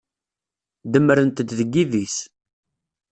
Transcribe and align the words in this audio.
Demmrent-d 0.91 1.47
deg 1.57 1.69
yidis. 1.75 2.15